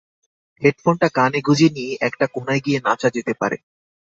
হেডফোনটা 0.61 1.07
কানে 1.09 1.39
গুজে 1.41 1.67
নিয়ে, 1.69 1.93
একটা 2.01 2.25
কোণায় 2.27 2.61
গিয়ে 2.65 2.79
নাচা 2.85 3.09
যেতে 3.09 3.33
পারে। 3.33 3.57